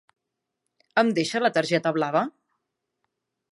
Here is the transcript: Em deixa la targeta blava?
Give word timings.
Em 1.01 1.11
deixa 1.19 1.43
la 1.45 1.53
targeta 1.59 1.93
blava? 1.99 2.25